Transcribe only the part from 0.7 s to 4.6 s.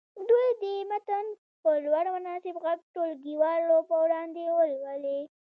متن په لوړ مناسب غږ ټولګیوالو په وړاندې